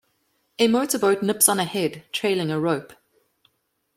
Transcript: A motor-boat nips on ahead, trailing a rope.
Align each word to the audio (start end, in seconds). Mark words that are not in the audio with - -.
A 0.57 0.67
motor-boat 0.67 1.21
nips 1.21 1.47
on 1.47 1.59
ahead, 1.59 2.03
trailing 2.11 2.49
a 2.49 2.59
rope. 2.59 2.93